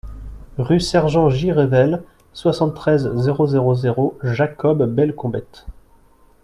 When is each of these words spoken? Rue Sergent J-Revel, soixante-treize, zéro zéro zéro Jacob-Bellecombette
Rue 0.57 0.79
Sergent 0.79 1.29
J-Revel, 1.29 2.01
soixante-treize, 2.33 3.11
zéro 3.17 3.45
zéro 3.45 3.75
zéro 3.75 4.17
Jacob-Bellecombette 4.23 5.67